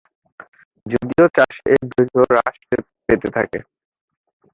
যদিও 0.85 1.25
চাষে 1.35 1.63
এর 1.71 1.81
দৈর্ঘ্য 1.89 2.21
হ্রাস 2.29 2.55
পেতে 3.07 3.27
থাকে। 3.35 3.59